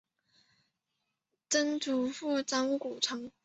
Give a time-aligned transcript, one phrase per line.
[1.47, 3.31] 曾祖父张谷成。